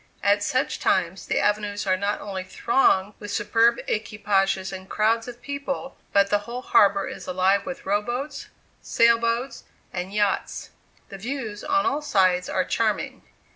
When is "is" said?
7.07-7.27